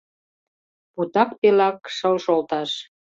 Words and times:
Путак 0.93 1.29
пелак 1.39 1.77
шыл 1.95 2.15
шолташ 2.25 2.71